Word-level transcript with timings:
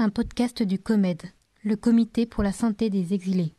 un 0.00 0.10
podcast 0.10 0.62
du 0.62 0.78
COMED, 0.78 1.22
le 1.64 1.74
Comité 1.74 2.24
pour 2.24 2.44
la 2.44 2.52
santé 2.52 2.88
des 2.88 3.14
exilés. 3.14 3.56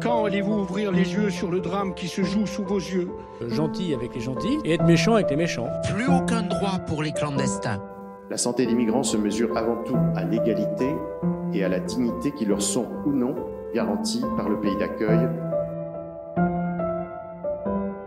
Quand 0.00 0.24
allez-vous 0.26 0.60
ouvrir 0.60 0.92
les 0.92 1.12
yeux 1.12 1.28
sur 1.28 1.50
le 1.50 1.58
drame 1.58 1.92
qui 1.94 2.06
se 2.06 2.22
joue 2.22 2.46
sous 2.46 2.62
vos 2.62 2.78
yeux 2.78 3.08
Gentil 3.48 3.92
avec 3.94 4.14
les 4.14 4.20
gentils 4.20 4.58
et 4.64 4.74
être 4.74 4.84
méchant 4.84 5.14
avec 5.14 5.28
les 5.30 5.36
méchants. 5.36 5.68
Plus 5.92 6.06
aucun 6.06 6.42
droit 6.42 6.78
pour 6.86 7.02
les 7.02 7.10
clandestins. 7.10 7.82
La 8.30 8.36
santé 8.36 8.64
des 8.64 8.74
migrants 8.74 9.02
se 9.02 9.16
mesure 9.16 9.56
avant 9.56 9.82
tout 9.82 9.98
à 10.14 10.22
l'égalité 10.22 10.94
et 11.52 11.64
à 11.64 11.68
la 11.68 11.80
dignité 11.80 12.30
qui 12.30 12.44
leur 12.44 12.62
sont 12.62 12.88
ou 13.04 13.12
non 13.12 13.34
garanties 13.74 14.24
par 14.36 14.48
le 14.48 14.60
pays 14.60 14.76
d'accueil. 14.76 15.28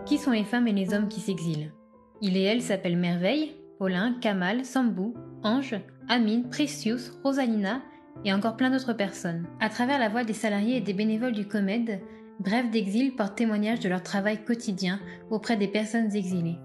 Qui 0.05 0.17
sont 0.17 0.31
les 0.31 0.45
femmes 0.45 0.69
et 0.69 0.73
les 0.73 0.93
hommes 0.93 1.09
qui 1.09 1.19
s'exilent? 1.19 1.73
Il 2.21 2.37
et 2.37 2.43
elle 2.43 2.61
s'appellent 2.61 2.97
Merveille, 2.97 3.53
Paulin, 3.79 4.15
Kamal, 4.21 4.63
Sambou, 4.63 5.13
Ange, 5.43 5.75
Amine, 6.07 6.49
Precious, 6.49 7.11
Rosalina 7.23 7.81
et 8.23 8.33
encore 8.33 8.57
plein 8.57 8.69
d'autres 8.69 8.93
personnes. 8.93 9.47
À 9.59 9.69
travers 9.69 9.99
la 9.99 10.09
voix 10.09 10.23
des 10.23 10.33
salariés 10.33 10.77
et 10.77 10.81
des 10.81 10.93
bénévoles 10.93 11.33
du 11.33 11.47
COMED, 11.47 12.01
Bref 12.39 12.69
d'exil 12.69 13.15
porte 13.15 13.37
témoignage 13.37 13.79
de 13.79 13.87
leur 13.87 14.03
travail 14.03 14.43
quotidien 14.43 14.99
auprès 15.29 15.55
des 15.55 15.69
personnes 15.69 16.13
exilées. 16.15 16.57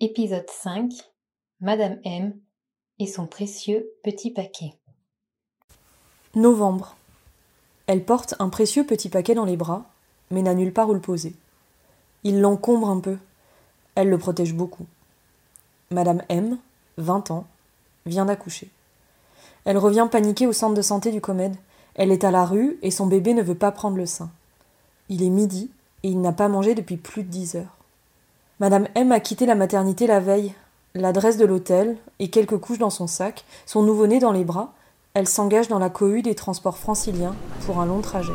Épisode 0.00 0.48
5 0.48 0.90
Madame 1.60 1.98
M 2.04 2.34
et 2.98 3.06
son 3.06 3.26
précieux 3.26 3.86
petit 4.02 4.32
paquet. 4.32 4.74
Novembre. 6.34 6.96
Elle 7.86 8.04
porte 8.04 8.34
un 8.40 8.48
précieux 8.48 8.84
petit 8.84 9.08
paquet 9.08 9.34
dans 9.34 9.44
les 9.44 9.56
bras, 9.56 9.84
mais 10.30 10.42
n'a 10.42 10.54
nulle 10.54 10.72
part 10.72 10.88
où 10.88 10.94
le 10.94 11.00
poser. 11.00 11.34
Il 12.24 12.40
l'encombre 12.40 12.88
un 12.90 13.00
peu. 13.00 13.18
Elle 13.94 14.08
le 14.08 14.18
protège 14.18 14.54
beaucoup. 14.54 14.86
Madame 15.92 16.22
M, 16.28 16.56
20 16.98 17.32
ans, 17.32 17.46
vient 18.06 18.24
d'accoucher. 18.24 18.70
Elle 19.64 19.76
revient 19.76 20.06
paniquée 20.08 20.46
au 20.46 20.52
centre 20.52 20.76
de 20.76 20.82
santé 20.82 21.10
du 21.10 21.20
Comède. 21.20 21.56
Elle 21.96 22.12
est 22.12 22.22
à 22.22 22.30
la 22.30 22.44
rue 22.44 22.78
et 22.82 22.92
son 22.92 23.08
bébé 23.08 23.34
ne 23.34 23.42
veut 23.42 23.56
pas 23.56 23.72
prendre 23.72 23.96
le 23.96 24.06
sein. 24.06 24.30
Il 25.08 25.24
est 25.24 25.30
midi 25.30 25.68
et 26.04 26.08
il 26.08 26.20
n'a 26.20 26.30
pas 26.30 26.46
mangé 26.46 26.76
depuis 26.76 26.96
plus 26.96 27.24
de 27.24 27.28
dix 27.28 27.56
heures. 27.56 27.76
Madame 28.60 28.86
M 28.94 29.10
a 29.10 29.18
quitté 29.18 29.46
la 29.46 29.56
maternité 29.56 30.06
la 30.06 30.20
veille. 30.20 30.54
L'adresse 30.94 31.38
de 31.38 31.44
l'hôtel 31.44 31.96
et 32.20 32.30
quelques 32.30 32.58
couches 32.58 32.78
dans 32.78 32.90
son 32.90 33.08
sac, 33.08 33.44
son 33.66 33.82
nouveau-né 33.82 34.20
dans 34.20 34.30
les 34.30 34.44
bras, 34.44 34.72
elle 35.14 35.26
s'engage 35.26 35.66
dans 35.66 35.80
la 35.80 35.90
cohue 35.90 36.22
des 36.22 36.36
transports 36.36 36.78
franciliens 36.78 37.34
pour 37.66 37.80
un 37.80 37.86
long 37.86 38.00
trajet. 38.00 38.32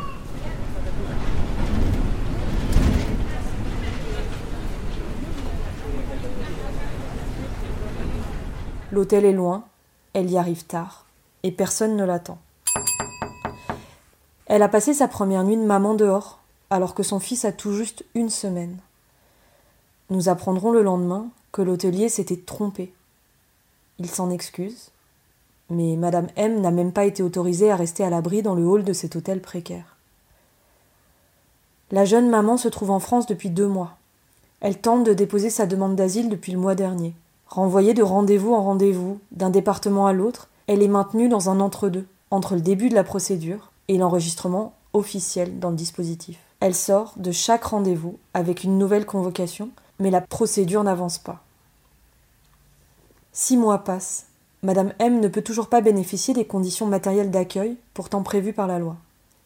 L'hôtel 8.96 9.26
est 9.26 9.32
loin, 9.32 9.62
elle 10.14 10.30
y 10.30 10.38
arrive 10.38 10.64
tard, 10.64 11.04
et 11.42 11.52
personne 11.52 11.96
ne 11.96 12.04
l'attend. 12.06 12.38
Elle 14.46 14.62
a 14.62 14.70
passé 14.70 14.94
sa 14.94 15.06
première 15.06 15.44
nuit 15.44 15.58
de 15.58 15.66
maman 15.66 15.92
dehors, 15.92 16.40
alors 16.70 16.94
que 16.94 17.02
son 17.02 17.20
fils 17.20 17.44
a 17.44 17.52
tout 17.52 17.74
juste 17.74 18.06
une 18.14 18.30
semaine. 18.30 18.78
Nous 20.08 20.30
apprendrons 20.30 20.72
le 20.72 20.82
lendemain 20.82 21.26
que 21.52 21.60
l'hôtelier 21.60 22.08
s'était 22.08 22.38
trompé. 22.38 22.90
Il 23.98 24.08
s'en 24.08 24.30
excuse, 24.30 24.88
mais 25.68 25.94
Madame 25.96 26.28
M 26.36 26.62
n'a 26.62 26.70
même 26.70 26.92
pas 26.92 27.04
été 27.04 27.22
autorisée 27.22 27.70
à 27.70 27.76
rester 27.76 28.02
à 28.02 28.08
l'abri 28.08 28.40
dans 28.40 28.54
le 28.54 28.64
hall 28.64 28.82
de 28.82 28.94
cet 28.94 29.14
hôtel 29.14 29.42
précaire. 29.42 29.96
La 31.90 32.06
jeune 32.06 32.30
maman 32.30 32.56
se 32.56 32.68
trouve 32.68 32.92
en 32.92 32.98
France 32.98 33.26
depuis 33.26 33.50
deux 33.50 33.68
mois. 33.68 33.98
Elle 34.60 34.80
tente 34.80 35.04
de 35.04 35.12
déposer 35.12 35.50
sa 35.50 35.66
demande 35.66 35.96
d'asile 35.96 36.30
depuis 36.30 36.52
le 36.52 36.58
mois 36.58 36.74
dernier. 36.74 37.12
Renvoyée 37.48 37.94
de 37.94 38.02
rendez-vous 38.02 38.54
en 38.54 38.62
rendez-vous, 38.62 39.20
d'un 39.32 39.50
département 39.50 40.06
à 40.06 40.12
l'autre, 40.12 40.48
elle 40.66 40.82
est 40.82 40.88
maintenue 40.88 41.28
dans 41.28 41.48
un 41.48 41.60
entre-deux, 41.60 42.06
entre 42.30 42.54
le 42.54 42.60
début 42.60 42.88
de 42.88 42.94
la 42.94 43.04
procédure 43.04 43.70
et 43.88 43.98
l'enregistrement 43.98 44.74
officiel 44.92 45.58
dans 45.58 45.70
le 45.70 45.76
dispositif. 45.76 46.38
Elle 46.60 46.74
sort 46.74 47.14
de 47.16 47.30
chaque 47.30 47.64
rendez-vous 47.64 48.18
avec 48.34 48.64
une 48.64 48.78
nouvelle 48.78 49.06
convocation, 49.06 49.70
mais 50.00 50.10
la 50.10 50.20
procédure 50.20 50.82
n'avance 50.82 51.18
pas. 51.18 51.42
Six 53.32 53.56
mois 53.56 53.84
passent. 53.84 54.26
Madame 54.62 54.92
M 54.98 55.20
ne 55.20 55.28
peut 55.28 55.42
toujours 55.42 55.68
pas 55.68 55.82
bénéficier 55.82 56.34
des 56.34 56.46
conditions 56.46 56.86
matérielles 56.86 57.30
d'accueil 57.30 57.76
pourtant 57.94 58.22
prévues 58.22 58.54
par 58.54 58.66
la 58.66 58.78
loi. 58.78 58.96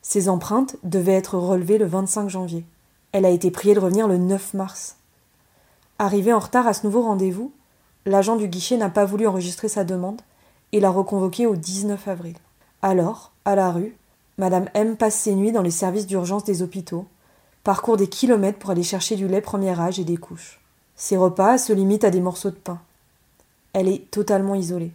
Ses 0.03 0.28
empreintes 0.28 0.76
devaient 0.82 1.12
être 1.12 1.36
relevées 1.36 1.78
le 1.78 1.86
25 1.86 2.28
janvier. 2.30 2.64
Elle 3.12 3.26
a 3.26 3.30
été 3.30 3.50
priée 3.50 3.74
de 3.74 3.80
revenir 3.80 4.08
le 4.08 4.16
9 4.16 4.54
mars. 4.54 4.97
Arrivée 5.98 6.32
en 6.32 6.38
retard 6.38 6.66
à 6.66 6.72
ce 6.72 6.86
nouveau 6.86 7.03
rendez-vous, 7.03 7.53
l'agent 8.06 8.36
du 8.36 8.48
guichet 8.48 8.76
n'a 8.76 8.90
pas 8.90 9.04
voulu 9.04 9.26
enregistrer 9.26 9.68
sa 9.68 9.84
demande 9.84 10.20
et 10.72 10.80
l'a 10.80 10.90
reconvoquée 10.90 11.46
au 11.46 11.56
19 11.56 12.08
avril. 12.08 12.36
Alors, 12.82 13.32
à 13.44 13.54
la 13.54 13.70
rue, 13.70 13.96
Madame 14.38 14.68
M 14.74 14.96
passe 14.96 15.16
ses 15.16 15.34
nuits 15.34 15.52
dans 15.52 15.62
les 15.62 15.70
services 15.70 16.06
d'urgence 16.06 16.44
des 16.44 16.62
hôpitaux, 16.62 17.06
parcourt 17.64 17.96
des 17.96 18.08
kilomètres 18.08 18.58
pour 18.58 18.70
aller 18.70 18.82
chercher 18.82 19.16
du 19.16 19.28
lait 19.28 19.40
premier 19.40 19.78
âge 19.78 19.98
et 19.98 20.04
des 20.04 20.16
couches. 20.16 20.60
Ses 20.96 21.16
repas 21.16 21.58
se 21.58 21.72
limitent 21.72 22.04
à 22.04 22.10
des 22.10 22.20
morceaux 22.20 22.50
de 22.50 22.56
pain. 22.56 22.80
Elle 23.72 23.88
est 23.88 24.10
totalement 24.10 24.54
isolée. 24.54 24.92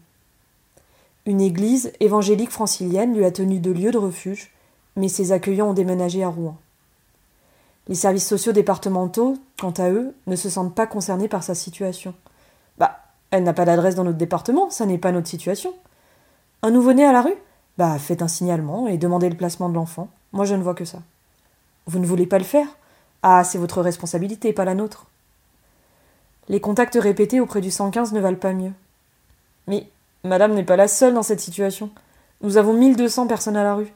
Une 1.26 1.42
église 1.42 1.92
évangélique 2.00 2.52
francilienne 2.52 3.16
lui 3.16 3.26
a 3.26 3.32
tenu 3.32 3.60
de 3.60 3.72
lieu 3.72 3.92
de 3.92 3.98
refuge, 3.98 4.52
mais 4.96 5.08
ses 5.08 5.32
accueillants 5.32 5.70
ont 5.70 5.74
déménagé 5.74 6.24
à 6.24 6.30
Rouen. 6.30 6.58
Les 7.88 7.96
services 7.96 8.28
sociaux 8.28 8.52
départementaux, 8.52 9.36
quant 9.60 9.72
à 9.72 9.90
eux, 9.90 10.14
ne 10.28 10.36
se 10.36 10.50
sentent 10.50 10.74
pas 10.74 10.88
concernés 10.88 11.28
par 11.28 11.44
sa 11.44 11.56
situation. 11.56 12.14
Bah, 12.78 13.00
elle 13.32 13.44
n'a 13.44 13.54
pas 13.54 13.66
d'adresse 13.66 13.96
dans 13.96 14.04
notre 14.04 14.18
département, 14.18 14.70
ça 14.70 14.86
n'est 14.86 14.98
pas 14.98 15.12
notre 15.12 15.28
situation. 15.28 15.74
Un 16.62 16.72
nouveau-né 16.72 17.06
à 17.06 17.12
la 17.12 17.22
rue? 17.22 17.36
Bah, 17.78 17.98
faites 18.00 18.22
un 18.22 18.28
signalement 18.28 18.88
et 18.88 18.98
demandez 18.98 19.30
le 19.30 19.38
placement 19.38 19.70
de 19.70 19.76
l'enfant. 19.76 20.10
Moi, 20.32 20.46
je 20.46 20.56
ne 20.56 20.64
vois 20.64 20.76
que 20.76 20.86
ça. 20.86 21.00
Vous 21.86 22.00
ne 22.00 22.06
voulez 22.06 22.26
pas 22.26 22.38
le 22.38 22.44
faire? 22.44 22.68
Ah, 23.22 23.44
c'est 23.44 23.58
votre 23.58 23.82
responsabilité, 23.82 24.54
pas 24.54 24.66
la 24.66 24.76
nôtre. 24.76 25.06
Les 26.48 26.60
contacts 26.60 26.98
répétés 27.00 27.40
auprès 27.40 27.62
du 27.62 27.72
115 27.72 28.14
ne 28.14 28.20
valent 28.20 28.38
pas 28.38 28.54
mieux. 28.54 28.72
Mais 29.68 29.90
madame 30.24 30.54
n'est 30.54 30.64
pas 30.64 30.76
la 30.76 30.88
seule 30.88 31.14
dans 31.14 31.24
cette 31.24 31.40
situation. 31.40 31.90
Nous 32.42 32.58
avons 32.58 32.74
1200 32.74 33.28
personnes 33.28 33.58
à 33.58 33.64
la 33.64 33.76
rue. 33.76 33.92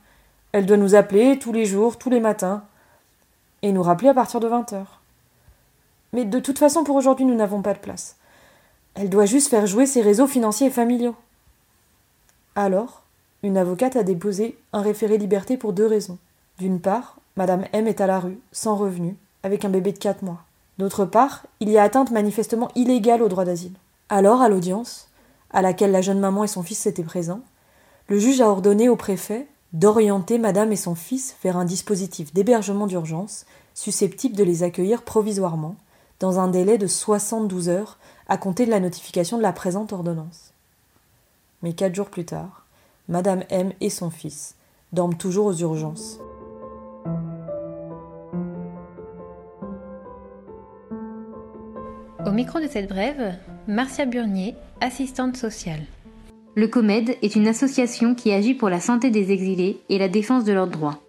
Elle 0.51 0.66
doit 0.66 0.78
nous 0.78 0.95
appeler 0.95 1.38
tous 1.38 1.53
les 1.53 1.66
jours, 1.66 1.97
tous 1.97 2.09
les 2.09 2.19
matins, 2.19 2.63
et 3.62 3.72
nous 3.72 3.84
rappeler 3.84 4.09
à 4.09 4.13
partir 4.13 4.39
de 4.39 4.47
20 4.47 4.73
heures. 4.73 5.00
Mais 6.13 6.25
de 6.25 6.39
toute 6.39 6.57
façon, 6.57 6.84
pour 6.84 6.95
aujourd'hui, 6.95 7.25
nous 7.25 7.35
n'avons 7.35 7.62
pas 7.62 7.73
de 7.73 7.79
place. 7.79 8.16
Elle 8.99 9.09
doit 9.09 9.25
juste 9.25 9.47
faire 9.47 9.65
jouer 9.65 9.85
ses 9.85 10.01
réseaux 10.01 10.27
financiers 10.27 10.67
et 10.67 10.71
familiaux. 10.71 11.15
Alors, 12.53 13.03
une 13.43 13.55
avocate 13.55 13.95
a 13.95 14.03
déposé 14.03 14.57
un 14.73 14.81
référé 14.81 15.17
liberté 15.17 15.55
pour 15.55 15.71
deux 15.71 15.85
raisons. 15.85 16.17
D'une 16.57 16.81
part, 16.81 17.15
Madame 17.38 17.63
M 17.71 17.88
est 17.88 18.01
à 18.01 18.07
la 18.07 18.19
rue, 18.19 18.38
sans 18.51 18.75
revenu, 18.75 19.15
avec 19.43 19.63
un 19.63 19.69
bébé 19.69 19.93
de 19.93 19.97
quatre 19.97 20.21
mois. 20.21 20.43
D'autre 20.79 21.05
part, 21.05 21.45
il 21.61 21.69
y 21.69 21.77
a 21.77 21.83
atteinte 21.83 22.11
manifestement 22.11 22.67
illégale 22.75 23.21
au 23.21 23.29
droit 23.29 23.45
d'asile. 23.45 23.71
Alors, 24.09 24.41
à 24.41 24.49
l'audience, 24.49 25.07
à 25.51 25.61
laquelle 25.61 25.91
la 25.91 26.01
jeune 26.01 26.19
maman 26.19 26.43
et 26.43 26.47
son 26.49 26.61
fils 26.61 26.85
étaient 26.85 27.01
présents, 27.01 27.39
le 28.09 28.19
juge 28.19 28.41
a 28.41 28.49
ordonné 28.49 28.89
au 28.89 28.97
préfet 28.97 29.47
d'orienter 29.71 30.39
Madame 30.39 30.73
et 30.73 30.75
son 30.75 30.95
fils 30.95 31.38
vers 31.41 31.55
un 31.55 31.63
dispositif 31.63 32.33
d'hébergement 32.33 32.85
d'urgence 32.85 33.45
susceptible 33.75 34.35
de 34.35 34.43
les 34.43 34.63
accueillir 34.63 35.03
provisoirement, 35.03 35.77
dans 36.19 36.40
un 36.40 36.47
délai 36.47 36.78
de 36.78 36.88
72 36.88 37.69
heures 37.69 37.97
à 38.28 38.38
compter 38.38 38.66
de 38.66 38.72
la 38.72 38.80
notification 38.80 39.38
de 39.38 39.41
la 39.41 39.53
présente 39.53 39.94
ordonnance. 39.94 40.53
Mais 41.62 41.74
quatre 41.74 41.96
jours 41.96 42.09
plus 42.09 42.25
tard, 42.25 42.66
Madame 43.07 43.44
M 43.50 43.74
et 43.81 43.90
son 43.90 44.09
fils 44.09 44.56
dorment 44.94 45.18
toujours 45.18 45.47
aux 45.47 45.56
urgences. 45.56 46.19
Au 52.25 52.31
micro 52.31 52.59
de 52.59 52.68
cette 52.68 52.90
brève, 52.90 53.36
Marcia 53.68 54.06
Burnier, 54.06 54.56
assistante 54.81 55.38
sociale. 55.38 55.81
Le 56.56 56.68
COMED 56.68 57.18
est 57.22 57.36
une 57.36 57.48
association 57.48 58.13
qui 58.13 58.31
agit 58.31 58.54
pour 58.54 58.69
la 58.69 58.80
santé 58.80 59.10
des 59.10 59.31
exilés 59.31 59.81
et 59.89 59.98
la 59.98 60.10
défense 60.10 60.44
de 60.44 60.54
leurs 60.54 60.68
droits. 60.68 61.00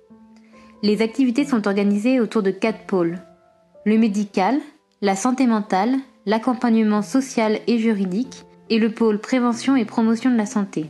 Les 0.83 1.03
activités 1.03 1.45
sont 1.45 1.67
organisées 1.67 2.21
autour 2.21 2.43
de 2.43 2.51
quatre 2.51 2.87
pôles. 2.87 3.19
Le 3.85 3.99
médical, 3.99 4.59
la 5.02 5.17
santé 5.17 5.47
mentale, 5.47 5.97
l'accompagnement 6.26 7.02
social 7.02 7.61
et 7.67 7.79
juridique 7.79 8.44
et 8.69 8.79
le 8.79 8.93
pôle 8.93 9.19
prévention 9.19 9.76
et 9.76 9.85
promotion 9.85 10.31
de 10.31 10.37
la 10.37 10.47
santé. 10.47 10.87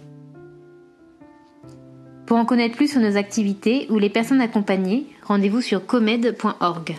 Pour 2.26 2.36
en 2.36 2.44
connaître 2.44 2.76
plus 2.76 2.90
sur 2.90 3.00
nos 3.00 3.16
activités 3.16 3.86
ou 3.90 3.98
les 3.98 4.10
personnes 4.10 4.40
accompagnées, 4.40 5.06
rendez-vous 5.22 5.60
sur 5.60 5.86
comed.org. 5.86 6.96